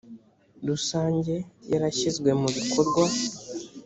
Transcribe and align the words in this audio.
rusange 0.67 1.35
yarashyizwe 1.71 2.29
mubikorwa 2.41 3.03